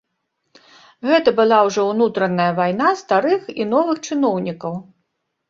Гэта 1.09 1.33
была 1.39 1.59
ўжо 1.67 1.81
ўнутраная 1.91 2.49
вайна 2.61 2.89
старых 3.03 3.47
і 3.61 3.69
новых 3.77 4.03
чыноўнікаў. 4.09 4.73